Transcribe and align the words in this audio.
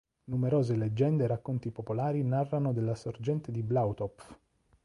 Numerose 0.23 0.73
leggende 0.75 1.25
e 1.25 1.27
racconti 1.27 1.69
popolari 1.69 2.23
narrano 2.23 2.73
della 2.73 2.95
sorgente 2.95 3.51
di 3.51 3.61
Blautopf. 3.61 4.35